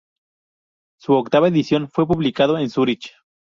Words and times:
Su 0.99 1.13
octava 1.13 1.49
edición 1.49 1.87
fue 1.87 2.07
publicado 2.07 2.57
en 2.57 2.71
Zúrich. 2.71 3.11